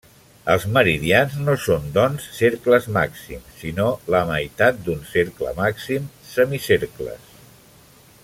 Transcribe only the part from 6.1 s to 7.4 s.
semicercles.